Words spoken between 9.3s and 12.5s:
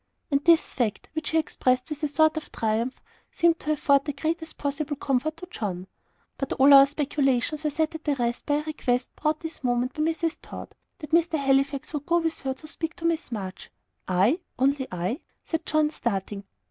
this moment by Mrs. Tod that Mr. Halifax would go with